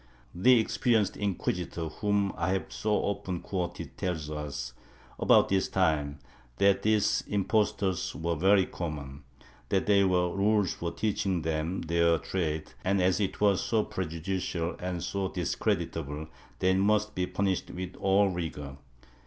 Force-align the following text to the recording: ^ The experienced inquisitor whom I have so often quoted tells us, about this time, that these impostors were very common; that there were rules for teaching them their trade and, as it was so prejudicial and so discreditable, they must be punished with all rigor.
^ 0.01 0.03
The 0.33 0.59
experienced 0.59 1.15
inquisitor 1.15 1.87
whom 1.89 2.33
I 2.35 2.53
have 2.53 2.73
so 2.73 2.89
often 2.91 3.39
quoted 3.39 3.97
tells 3.99 4.31
us, 4.31 4.73
about 5.19 5.49
this 5.49 5.67
time, 5.69 6.17
that 6.57 6.81
these 6.81 7.23
impostors 7.27 8.15
were 8.15 8.33
very 8.35 8.65
common; 8.65 9.25
that 9.69 9.85
there 9.85 10.07
were 10.07 10.35
rules 10.35 10.73
for 10.73 10.91
teaching 10.91 11.43
them 11.43 11.81
their 11.81 12.17
trade 12.17 12.73
and, 12.83 12.99
as 12.99 13.19
it 13.19 13.39
was 13.39 13.61
so 13.63 13.83
prejudicial 13.83 14.75
and 14.79 15.03
so 15.03 15.27
discreditable, 15.29 16.29
they 16.57 16.73
must 16.73 17.13
be 17.13 17.27
punished 17.27 17.69
with 17.69 17.95
all 17.97 18.29
rigor. 18.29 18.77